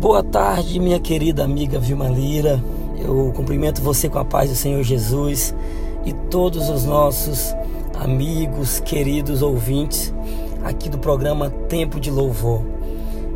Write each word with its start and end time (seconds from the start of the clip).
Boa 0.00 0.22
tarde, 0.22 0.78
minha 0.78 1.00
querida 1.00 1.42
amiga 1.42 1.80
Vilma 1.80 2.06
Lira. 2.06 2.62
Eu 2.98 3.32
cumprimento 3.34 3.80
você 3.80 4.10
com 4.10 4.18
a 4.18 4.24
paz 4.24 4.50
do 4.50 4.54
Senhor 4.54 4.82
Jesus 4.82 5.54
e 6.04 6.12
todos 6.12 6.68
os 6.68 6.84
nossos 6.84 7.54
amigos, 7.98 8.78
queridos 8.78 9.40
ouvintes 9.40 10.12
aqui 10.62 10.90
do 10.90 10.98
programa 10.98 11.48
Tempo 11.68 11.98
de 11.98 12.10
Louvor. 12.10 12.62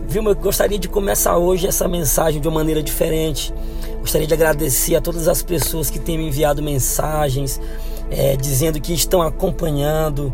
Vilma, 0.06 0.32
eu 0.32 0.36
gostaria 0.36 0.78
de 0.78 0.86
começar 0.86 1.38
hoje 1.38 1.66
essa 1.66 1.88
mensagem 1.88 2.42
de 2.42 2.46
uma 2.46 2.56
maneira 2.56 2.82
diferente. 2.82 3.54
Gostaria 3.98 4.26
de 4.26 4.34
agradecer 4.34 4.94
a 4.94 5.00
todas 5.00 5.28
as 5.28 5.42
pessoas 5.42 5.88
que 5.88 5.98
têm 5.98 6.18
me 6.18 6.28
enviado 6.28 6.62
mensagens 6.62 7.58
é, 8.10 8.36
dizendo 8.36 8.78
que 8.80 8.92
estão 8.92 9.22
acompanhando 9.22 10.32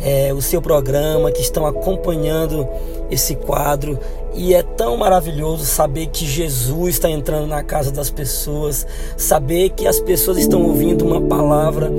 é, 0.00 0.32
o 0.32 0.40
seu 0.40 0.60
programa, 0.60 1.30
que 1.30 1.40
estão 1.40 1.66
acompanhando 1.66 2.66
esse 3.10 3.34
quadro. 3.34 3.98
E 4.34 4.54
é 4.54 4.62
tão 4.62 4.96
maravilhoso 4.96 5.64
saber 5.64 6.06
que 6.06 6.24
Jesus 6.24 6.94
está 6.94 7.10
entrando 7.10 7.46
na 7.46 7.62
casa 7.62 7.90
das 7.90 8.10
pessoas, 8.10 8.86
saber 9.16 9.70
que 9.70 9.86
as 9.86 10.00
pessoas 10.00 10.38
estão 10.38 10.62
ouvindo 10.62 11.04
uma 11.04 11.20
palavra 11.20 11.90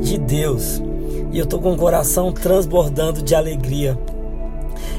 de 0.00 0.18
Deus. 0.18 0.82
E 1.32 1.38
eu 1.38 1.44
estou 1.44 1.60
com 1.60 1.72
o 1.72 1.76
coração 1.76 2.32
transbordando 2.32 3.22
de 3.22 3.34
alegria. 3.34 3.98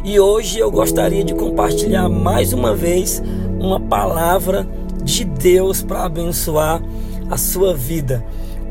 E 0.03 0.19
hoje 0.19 0.59
eu 0.59 0.69
gostaria 0.71 1.23
de 1.23 1.33
compartilhar 1.33 2.07
mais 2.09 2.53
uma 2.53 2.75
vez 2.75 3.21
uma 3.59 3.79
palavra 3.79 4.67
de 5.03 5.25
Deus 5.25 5.81
para 5.81 6.03
abençoar 6.03 6.81
a 7.29 7.37
sua 7.37 7.73
vida. 7.73 8.23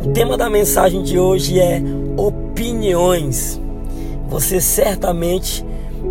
O 0.02 0.08
tema 0.08 0.36
da 0.36 0.48
mensagem 0.48 1.02
de 1.02 1.18
hoje 1.18 1.58
é 1.58 1.82
opiniões. 2.16 3.60
Você 4.28 4.60
certamente 4.60 5.64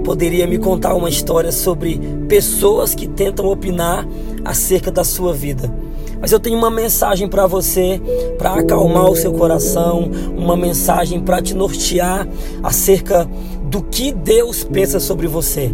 poderia 0.04 0.48
me 0.48 0.58
contar 0.58 0.96
uma 0.96 1.10
história 1.10 1.52
sobre 1.52 2.00
pessoas 2.28 2.96
que 2.96 3.08
tentam 3.08 3.46
opinar 3.46 4.08
acerca 4.44 4.92
da 4.92 5.04
sua 5.04 5.34
vida. 5.34 5.74
Mas 6.20 6.32
eu 6.32 6.40
tenho 6.40 6.58
uma 6.58 6.72
mensagem 6.72 7.28
para 7.28 7.46
você, 7.46 8.02
para 8.38 8.56
acalmar 8.56 9.10
o 9.10 9.16
seu 9.16 9.32
coração, 9.34 10.10
uma 10.36 10.58
mensagem 10.58 11.20
para 11.20 11.42
te 11.42 11.54
nortear 11.54 12.28
acerca 12.64 13.30
do 13.64 13.84
que 13.84 14.12
Deus 14.12 14.64
pensa 14.64 15.00
sobre 15.00 15.28
você. 15.28 15.72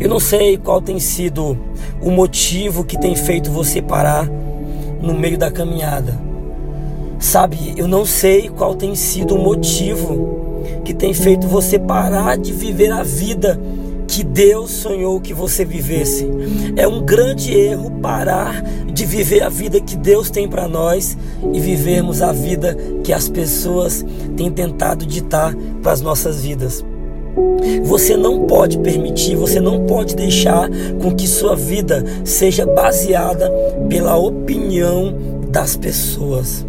Eu 0.00 0.08
não 0.08 0.18
sei 0.18 0.56
qual 0.56 0.80
tem 0.80 0.98
sido 0.98 1.56
o 2.00 2.10
motivo 2.10 2.82
que 2.84 2.98
tem 2.98 3.14
feito 3.14 3.50
você 3.50 3.82
parar 3.82 4.26
no 5.02 5.12
meio 5.12 5.36
da 5.36 5.50
caminhada. 5.50 6.18
Sabe, 7.18 7.74
eu 7.76 7.86
não 7.86 8.06
sei 8.06 8.48
qual 8.48 8.74
tem 8.74 8.94
sido 8.94 9.34
o 9.34 9.38
motivo 9.38 10.45
que 10.84 10.94
tem 10.94 11.12
feito 11.12 11.46
você 11.46 11.78
parar 11.78 12.36
de 12.36 12.52
viver 12.52 12.90
a 12.92 13.02
vida 13.02 13.58
que 14.06 14.22
Deus 14.22 14.70
sonhou 14.70 15.20
que 15.20 15.34
você 15.34 15.64
vivesse. 15.64 16.28
É 16.76 16.86
um 16.86 17.02
grande 17.02 17.52
erro 17.54 17.90
parar 18.00 18.62
de 18.62 19.04
viver 19.04 19.42
a 19.42 19.48
vida 19.48 19.80
que 19.80 19.96
Deus 19.96 20.30
tem 20.30 20.48
para 20.48 20.68
nós 20.68 21.16
e 21.52 21.60
vivermos 21.60 22.22
a 22.22 22.32
vida 22.32 22.76
que 23.02 23.12
as 23.12 23.28
pessoas 23.28 24.04
têm 24.36 24.50
tentado 24.50 25.04
ditar 25.04 25.54
para 25.82 25.92
as 25.92 26.00
nossas 26.00 26.42
vidas. 26.42 26.84
Você 27.84 28.16
não 28.16 28.46
pode 28.46 28.78
permitir, 28.78 29.36
você 29.36 29.60
não 29.60 29.84
pode 29.84 30.16
deixar 30.16 30.70
com 31.02 31.14
que 31.14 31.26
sua 31.26 31.54
vida 31.54 32.04
seja 32.24 32.64
baseada 32.64 33.50
pela 33.88 34.16
opinião 34.16 35.14
das 35.50 35.76
pessoas. 35.76 36.64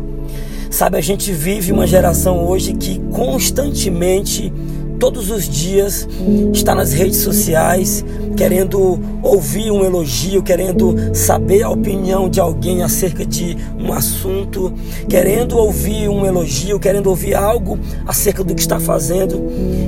Sabe, 0.70 0.98
a 0.98 1.02
gente 1.02 1.32
vive 1.32 1.72
uma 1.72 1.88
geração 1.88 2.46
hoje 2.46 2.74
que 2.74 3.00
constantemente 3.12 4.52
todos 5.00 5.30
os 5.30 5.48
dias 5.48 6.08
está 6.54 6.74
nas 6.74 6.92
redes 6.92 7.18
sociais, 7.18 8.04
querendo 8.36 9.00
ouvir 9.22 9.72
um 9.72 9.86
elogio, 9.86 10.42
querendo 10.42 10.96
saber 11.14 11.64
a 11.64 11.70
opinião 11.70 12.30
de 12.30 12.40
alguém 12.40 12.84
acerca 12.84 13.26
de 13.26 13.58
um 13.78 13.94
assunto, 13.94 14.74
querendo 15.08 15.58
ouvir 15.58 16.10
um 16.10 16.26
elogio, 16.26 16.80
querendo 16.80 17.08
ouvir 17.08 17.36
algo 17.36 17.80
acerca 18.06 18.44
do 18.44 18.54
que 18.54 18.62
está 18.62 18.80
fazendo. 18.80 19.44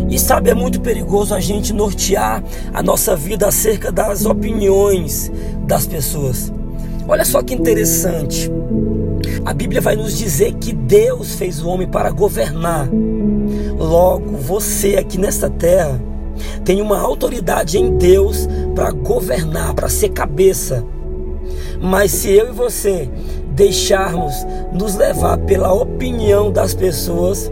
E 0.09 0.17
sabe, 0.19 0.49
é 0.49 0.53
muito 0.53 0.79
perigoso 0.79 1.33
a 1.33 1.39
gente 1.39 1.73
nortear 1.73 2.43
a 2.73 2.81
nossa 2.83 3.15
vida 3.15 3.47
acerca 3.47 3.91
das 3.91 4.25
opiniões 4.25 5.31
das 5.65 5.85
pessoas. 5.85 6.51
Olha 7.07 7.25
só 7.25 7.41
que 7.41 7.53
interessante. 7.53 8.49
A 9.45 9.53
Bíblia 9.53 9.81
vai 9.81 9.95
nos 9.95 10.17
dizer 10.17 10.53
que 10.55 10.73
Deus 10.73 11.35
fez 11.35 11.61
o 11.61 11.67
homem 11.69 11.87
para 11.87 12.11
governar. 12.11 12.89
Logo, 13.77 14.37
você 14.37 14.95
aqui 14.97 15.17
nesta 15.17 15.49
terra 15.49 15.99
tem 16.63 16.81
uma 16.81 16.99
autoridade 16.99 17.77
em 17.77 17.97
Deus 17.97 18.47
para 18.75 18.91
governar, 18.91 19.73
para 19.73 19.89
ser 19.89 20.09
cabeça. 20.09 20.85
Mas 21.81 22.11
se 22.11 22.29
eu 22.29 22.49
e 22.49 22.51
você 22.51 23.09
deixarmos 23.55 24.33
nos 24.73 24.95
levar 24.95 25.37
pela 25.39 25.73
opinião 25.73 26.51
das 26.51 26.73
pessoas, 26.73 27.51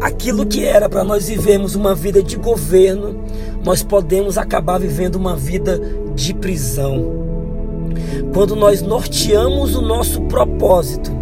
aquilo 0.00 0.46
que 0.46 0.64
era 0.64 0.88
para 0.88 1.04
nós 1.04 1.28
vivermos 1.28 1.74
uma 1.74 1.94
vida 1.94 2.22
de 2.22 2.36
governo, 2.36 3.22
nós 3.64 3.82
podemos 3.82 4.38
acabar 4.38 4.78
vivendo 4.78 5.16
uma 5.16 5.36
vida 5.36 5.80
de 6.14 6.34
prisão. 6.34 7.27
Quando 8.32 8.54
nós 8.54 8.82
norteamos 8.82 9.74
o 9.74 9.82
nosso 9.82 10.22
propósito 10.22 11.18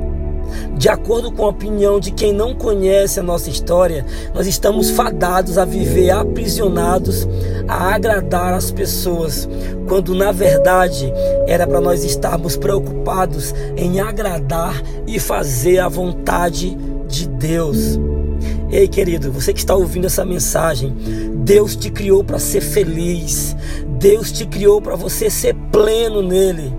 de 0.77 0.89
acordo 0.89 1.33
com 1.33 1.45
a 1.45 1.49
opinião 1.49 1.99
de 1.99 2.11
quem 2.11 2.33
não 2.33 2.55
conhece 2.55 3.19
a 3.19 3.23
nossa 3.23 3.49
história, 3.49 4.05
nós 4.35 4.47
estamos 4.47 4.91
fadados 4.91 5.59
a 5.59 5.65
viver 5.65 6.11
aprisionados 6.11 7.27
a 7.67 7.95
agradar 7.95 8.53
as 8.55 8.71
pessoas, 8.71 9.49
quando 9.89 10.15
na 10.15 10.33
verdade 10.33 11.13
era 11.47 11.67
para 11.67 11.81
nós 11.81 12.05
estarmos 12.05 12.57
preocupados 12.57 13.55
em 13.77 14.01
agradar 14.01 14.83
e 15.07 15.19
fazer 15.19 15.79
a 15.79 15.89
vontade 15.89 16.77
de 17.09 17.27
Deus. 17.27 17.99
Ei, 18.71 18.87
querido, 18.89 19.33
você 19.33 19.53
que 19.53 19.61
está 19.61 19.75
ouvindo 19.75 20.07
essa 20.07 20.25
mensagem, 20.25 20.95
Deus 21.37 21.77
te 21.77 21.91
criou 21.91 22.25
para 22.25 22.39
ser 22.39 22.61
feliz. 22.61 23.57
Deus 23.99 24.31
te 24.33 24.47
criou 24.47 24.81
para 24.81 24.97
você 24.97 25.31
ser 25.31 25.55
pleno 25.73 26.23
nele. 26.23 26.73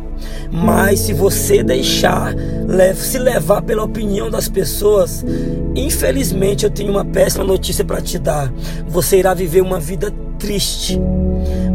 Mas 0.51 1.01
se 1.01 1.13
você 1.13 1.63
deixar 1.63 2.33
se 2.95 3.17
levar 3.17 3.61
pela 3.61 3.83
opinião 3.83 4.29
das 4.29 4.47
pessoas, 4.47 5.23
infelizmente 5.75 6.63
eu 6.63 6.69
tenho 6.69 6.91
uma 6.91 7.05
péssima 7.05 7.43
notícia 7.43 7.83
para 7.83 8.01
te 8.01 8.17
dar. 8.17 8.51
Você 8.87 9.17
irá 9.17 9.33
viver 9.33 9.61
uma 9.61 9.79
vida 9.79 10.13
triste. 10.39 10.99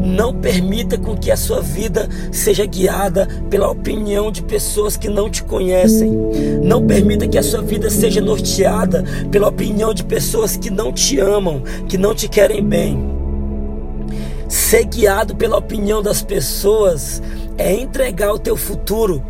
Não 0.05 0.35
permita 0.35 0.99
com 0.99 1.17
que 1.17 1.31
a 1.31 1.37
sua 1.37 1.61
vida 1.61 2.09
seja 2.31 2.67
guiada 2.67 3.27
pela 3.49 3.71
opinião 3.71 4.31
de 4.31 4.43
pessoas 4.43 4.97
que 4.97 5.09
não 5.09 5.31
te 5.31 5.43
conhecem. 5.43 6.11
Não 6.63 6.85
permita 6.85 7.29
que 7.29 7.39
a 7.39 7.43
sua 7.43 7.63
vida 7.63 7.89
seja 7.89 8.21
norteada 8.21 9.05
pela 9.31 9.49
opinião 9.49 9.95
de 9.95 10.05
pessoas 10.05 10.57
que 10.57 10.71
não 10.71 10.93
te 10.93 11.19
amam, 11.21 11.63
que 11.89 11.97
não 11.97 12.15
te 12.15 12.29
querem 12.29 12.63
bem. 12.63 13.22
Ser 14.53 14.85
guiado 14.85 15.35
pela 15.35 15.57
opinião 15.57 16.03
das 16.03 16.21
pessoas 16.21 17.23
é 17.57 17.73
entregar 17.73 18.35
o 18.35 18.39
teu 18.39 18.55
futuro 18.55 19.25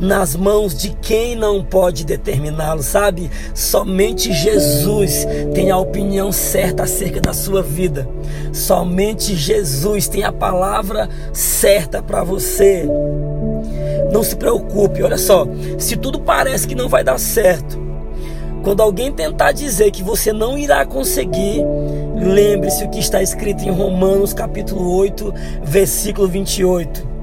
nas 0.00 0.34
mãos 0.34 0.76
de 0.76 0.90
quem 1.00 1.36
não 1.36 1.62
pode 1.62 2.04
determiná-lo, 2.04 2.82
sabe? 2.82 3.30
Somente 3.54 4.32
Jesus 4.32 5.28
tem 5.54 5.70
a 5.70 5.78
opinião 5.78 6.32
certa 6.32 6.82
acerca 6.82 7.20
da 7.20 7.32
sua 7.32 7.62
vida. 7.62 8.08
Somente 8.52 9.36
Jesus 9.36 10.08
tem 10.08 10.24
a 10.24 10.32
palavra 10.32 11.08
certa 11.32 12.02
para 12.02 12.24
você. 12.24 12.84
Não 14.12 14.24
se 14.24 14.34
preocupe, 14.34 15.04
olha 15.04 15.18
só, 15.18 15.46
se 15.78 15.96
tudo 15.96 16.18
parece 16.18 16.66
que 16.66 16.74
não 16.74 16.88
vai 16.88 17.04
dar 17.04 17.18
certo, 17.20 17.78
quando 18.64 18.80
alguém 18.80 19.12
tentar 19.12 19.52
dizer 19.52 19.92
que 19.92 20.02
você 20.02 20.32
não 20.32 20.58
irá 20.58 20.84
conseguir, 20.84 21.62
lembre-se 22.14 22.84
o 22.84 22.90
que 22.90 22.98
está 22.98 23.22
escrito 23.22 23.64
em 23.64 23.70
Romanos 23.70 24.32
capítulo 24.32 24.94
8, 24.96 25.34
versículo 25.62 26.28
28 26.28 27.14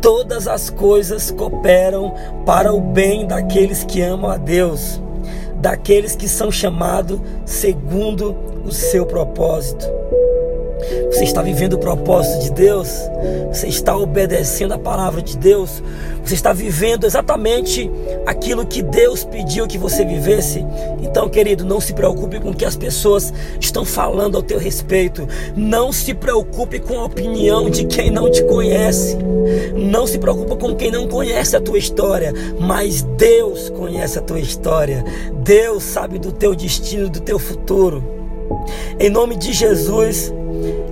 todas 0.00 0.46
as 0.46 0.70
coisas 0.70 1.30
cooperam 1.30 2.14
para 2.46 2.72
o 2.72 2.80
bem 2.80 3.26
daqueles 3.26 3.84
que 3.84 4.00
amam 4.00 4.30
a 4.30 4.36
Deus, 4.36 5.00
daqueles 5.56 6.14
que 6.14 6.28
são 6.28 6.50
chamados 6.50 7.20
segundo 7.44 8.36
o 8.64 8.72
seu 8.72 9.04
propósito. 9.04 9.86
Você 11.10 11.24
está 11.24 11.42
vivendo 11.42 11.74
o 11.74 11.78
propósito 11.78 12.44
de 12.44 12.52
Deus? 12.52 12.88
Você 13.52 13.66
está 13.66 13.96
obedecendo 13.96 14.72
a 14.74 14.78
palavra 14.78 15.20
de 15.20 15.36
Deus? 15.36 15.82
Você 16.24 16.34
está 16.34 16.52
vivendo 16.52 17.04
exatamente 17.04 17.90
aquilo 18.26 18.66
que 18.66 18.82
Deus 18.82 19.24
pediu 19.24 19.66
que 19.66 19.78
você 19.78 20.04
vivesse? 20.04 20.64
Então, 21.02 21.28
querido, 21.28 21.64
não 21.64 21.80
se 21.80 21.92
preocupe 21.92 22.38
com 22.38 22.50
o 22.50 22.54
que 22.54 22.64
as 22.64 22.76
pessoas 22.76 23.32
estão 23.60 23.84
falando 23.84 24.36
ao 24.36 24.42
teu 24.42 24.58
respeito. 24.58 25.26
Não 25.56 25.92
se 25.92 26.12
preocupe 26.12 26.78
com 26.78 27.00
a 27.00 27.04
opinião 27.04 27.70
de 27.70 27.86
quem 27.86 28.10
não 28.10 28.30
te 28.30 28.42
conhece. 28.44 29.16
Não 29.74 30.06
se 30.06 30.18
preocupe 30.18 30.56
com 30.56 30.74
quem 30.76 30.90
não 30.90 31.08
conhece 31.08 31.56
a 31.56 31.60
tua 31.60 31.78
história, 31.78 32.32
mas 32.60 33.02
Deus 33.16 33.70
conhece 33.70 34.18
a 34.18 34.22
tua 34.22 34.40
história. 34.40 35.04
Deus 35.42 35.82
sabe 35.82 36.18
do 36.18 36.30
teu 36.30 36.54
destino, 36.54 37.08
do 37.08 37.20
teu 37.20 37.38
futuro. 37.38 38.04
Em 38.98 39.08
nome 39.08 39.36
de 39.36 39.52
Jesus, 39.52 40.32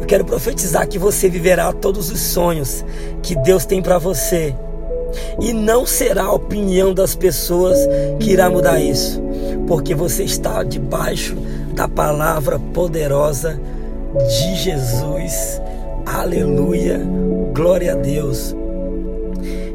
quero 0.06 0.24
profetizar 0.24 0.88
que 0.88 0.98
você 0.98 1.28
viverá 1.28 1.72
todos 1.72 2.10
os 2.10 2.20
sonhos 2.20 2.84
que 3.22 3.34
Deus 3.36 3.66
tem 3.66 3.82
para 3.82 3.98
você. 3.98 4.54
E 5.40 5.52
não 5.52 5.86
será 5.86 6.24
a 6.24 6.32
opinião 6.32 6.94
das 6.94 7.14
pessoas 7.14 7.78
que 8.20 8.30
irá 8.32 8.48
mudar 8.48 8.80
isso, 8.80 9.20
porque 9.66 9.94
você 9.94 10.24
está 10.24 10.62
debaixo 10.62 11.36
da 11.74 11.88
palavra 11.88 12.58
poderosa 12.58 13.60
de 14.14 14.56
Jesus. 14.56 15.60
Aleluia, 16.04 17.00
glória 17.52 17.92
a 17.92 17.96
Deus. 17.96 18.54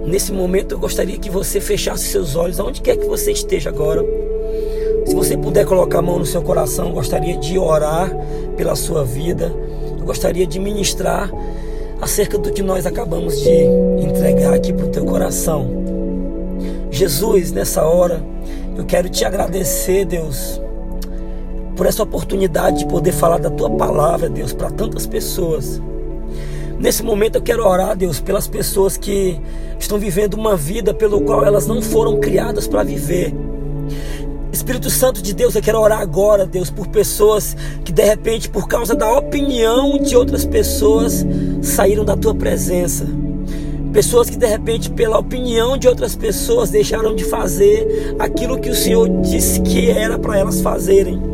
Nesse 0.05 0.31
momento 0.31 0.75
eu 0.75 0.79
gostaria 0.79 1.17
que 1.17 1.29
você 1.29 1.61
fechasse 1.61 2.05
seus 2.05 2.35
olhos, 2.35 2.59
aonde 2.59 2.81
quer 2.81 2.97
que 2.97 3.05
você 3.05 3.31
esteja 3.31 3.69
agora. 3.69 4.03
Se 5.05 5.15
você 5.15 5.37
puder 5.37 5.65
colocar 5.65 5.99
a 5.99 6.01
mão 6.01 6.19
no 6.19 6.25
seu 6.25 6.41
coração, 6.41 6.91
gostaria 6.91 7.37
de 7.37 7.57
orar 7.57 8.11
pela 8.55 8.75
sua 8.75 9.03
vida. 9.03 9.53
Eu 10.01 10.07
gostaria 10.07 10.47
de 10.47 10.59
ministrar 10.59 11.31
acerca 12.01 12.35
do 12.35 12.51
que 12.51 12.63
nós 12.63 12.87
acabamos 12.87 13.39
de 13.39 13.65
entregar 14.03 14.55
aqui 14.55 14.73
para 14.73 14.87
o 14.87 14.89
teu 14.89 15.05
coração. 15.05 15.69
Jesus, 16.89 17.51
nessa 17.51 17.85
hora, 17.85 18.19
eu 18.75 18.83
quero 18.83 19.07
te 19.09 19.23
agradecer, 19.23 20.05
Deus, 20.05 20.59
por 21.75 21.85
essa 21.85 22.01
oportunidade 22.01 22.79
de 22.79 22.87
poder 22.87 23.11
falar 23.11 23.37
da 23.37 23.51
tua 23.51 23.69
palavra, 23.69 24.27
Deus, 24.27 24.53
para 24.53 24.71
tantas 24.71 25.05
pessoas. 25.05 25.79
Nesse 26.79 27.03
momento 27.03 27.35
eu 27.35 27.43
quero 27.43 27.63
orar, 27.63 27.95
Deus, 27.95 28.19
pelas 28.19 28.47
pessoas 28.47 28.97
que 28.97 29.39
estão 29.77 29.99
vivendo 29.99 30.33
uma 30.33 30.57
vida 30.57 30.95
pelo 30.95 31.21
qual 31.21 31.45
elas 31.45 31.67
não 31.67 31.79
foram 31.79 32.19
criadas 32.19 32.67
para 32.67 32.81
viver. 32.81 33.35
Espírito 34.51 34.89
Santo 34.89 35.21
de 35.21 35.33
Deus, 35.33 35.55
eu 35.55 35.61
quero 35.61 35.79
orar 35.79 36.01
agora, 36.01 36.45
Deus, 36.45 36.69
por 36.69 36.87
pessoas 36.87 37.55
que 37.85 37.91
de 37.91 38.03
repente, 38.03 38.49
por 38.49 38.67
causa 38.67 38.93
da 38.93 39.09
opinião 39.11 39.97
de 39.97 40.15
outras 40.15 40.45
pessoas, 40.45 41.25
saíram 41.61 42.03
da 42.03 42.17
tua 42.17 42.35
presença. 42.35 43.05
Pessoas 43.93 44.29
que 44.29 44.37
de 44.37 44.45
repente, 44.45 44.89
pela 44.89 45.17
opinião 45.17 45.77
de 45.77 45.87
outras 45.87 46.15
pessoas, 46.15 46.69
deixaram 46.69 47.15
de 47.15 47.23
fazer 47.23 48.15
aquilo 48.19 48.59
que 48.59 48.69
o 48.69 48.75
Senhor 48.75 49.09
disse 49.21 49.61
que 49.61 49.89
era 49.89 50.19
para 50.19 50.37
elas 50.37 50.61
fazerem. 50.61 51.30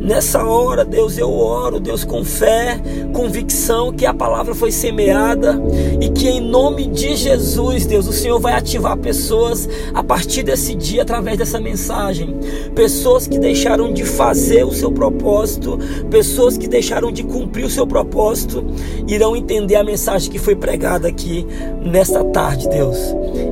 Nessa 0.00 0.42
hora, 0.42 0.82
Deus, 0.82 1.18
eu 1.18 1.30
oro, 1.30 1.78
Deus, 1.78 2.04
com 2.04 2.24
fé, 2.24 2.80
convicção 3.12 3.92
que 3.92 4.06
a 4.06 4.14
palavra 4.14 4.54
foi 4.54 4.72
semeada 4.72 5.60
e 6.00 6.08
que 6.08 6.26
em 6.26 6.40
nome 6.40 6.86
de 6.86 7.14
Jesus, 7.14 7.84
Deus, 7.84 8.08
o 8.08 8.12
Senhor 8.12 8.40
vai 8.40 8.54
ativar 8.54 8.96
pessoas 8.96 9.68
a 9.92 10.02
partir 10.02 10.42
desse 10.42 10.74
dia 10.74 11.02
através 11.02 11.36
dessa 11.36 11.60
mensagem. 11.60 12.34
Pessoas 12.74 13.26
que 13.26 13.38
deixaram 13.38 13.92
de 13.92 14.02
fazer 14.04 14.64
o 14.64 14.72
seu 14.72 14.90
propósito, 14.90 15.78
pessoas 16.10 16.56
que 16.56 16.66
deixaram 16.66 17.12
de 17.12 17.22
cumprir 17.22 17.66
o 17.66 17.70
seu 17.70 17.86
propósito, 17.86 18.64
irão 19.06 19.36
entender 19.36 19.76
a 19.76 19.84
mensagem 19.84 20.30
que 20.30 20.38
foi 20.38 20.56
pregada 20.56 21.08
aqui 21.08 21.46
nesta 21.84 22.24
tarde, 22.24 22.68
Deus. 22.70 22.96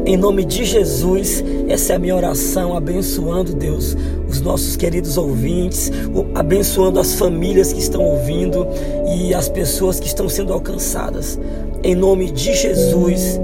Em 0.07 0.17
nome 0.17 0.45
de 0.45 0.65
Jesus, 0.65 1.45
essa 1.69 1.93
é 1.93 1.97
a 1.97 1.99
minha 1.99 2.17
oração, 2.17 2.75
abençoando, 2.75 3.53
Deus, 3.53 3.95
os 4.29 4.41
nossos 4.41 4.77
queridos 4.77 5.17
ouvintes, 5.17 5.91
abençoando 6.35 7.01
as 7.01 7.15
famílias 7.15 7.73
que 7.73 7.81
estão 7.81 8.03
ouvindo 8.03 8.67
e 9.17 9.33
as 9.33 9.49
pessoas 9.49 9.99
que 9.99 10.07
estão 10.07 10.29
sendo 10.29 10.53
alcançadas. 10.53 11.39
Em 11.83 11.95
nome 11.95 12.31
de 12.31 12.55
Jesus, 12.55 13.41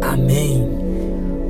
amém. 0.00 0.68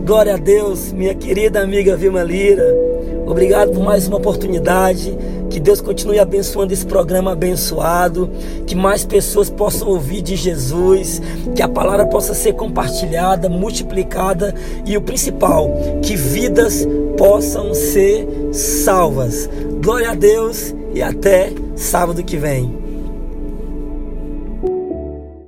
Glória 0.04 0.34
a 0.34 0.38
Deus, 0.38 0.92
minha 0.92 1.14
querida 1.14 1.60
amiga 1.60 1.96
Vilma 1.96 2.22
Lira. 2.22 2.89
Obrigado 3.30 3.70
por 3.70 3.84
mais 3.84 4.08
uma 4.08 4.16
oportunidade. 4.16 5.16
Que 5.48 5.60
Deus 5.60 5.80
continue 5.80 6.18
abençoando 6.18 6.72
esse 6.72 6.84
programa 6.84 7.32
abençoado. 7.32 8.28
Que 8.66 8.74
mais 8.74 9.04
pessoas 9.04 9.48
possam 9.48 9.88
ouvir 9.88 10.20
de 10.20 10.34
Jesus. 10.34 11.22
Que 11.54 11.62
a 11.62 11.68
palavra 11.68 12.06
possa 12.06 12.34
ser 12.34 12.54
compartilhada, 12.54 13.48
multiplicada. 13.48 14.52
E 14.84 14.96
o 14.96 15.00
principal, 15.00 15.70
que 16.02 16.16
vidas 16.16 16.86
possam 17.16 17.72
ser 17.72 18.26
salvas. 18.52 19.48
Glória 19.82 20.10
a 20.10 20.14
Deus 20.14 20.74
e 20.92 21.00
até 21.00 21.52
sábado 21.76 22.24
que 22.24 22.36
vem. 22.36 22.79